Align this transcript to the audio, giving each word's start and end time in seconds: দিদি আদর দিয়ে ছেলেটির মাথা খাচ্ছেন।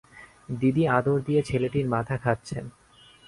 দিদি 0.59 0.83
আদর 0.89 1.17
দিয়ে 1.19 1.41
ছেলেটির 1.41 1.87
মাথা 1.87 2.15
খাচ্ছেন। 2.17 2.65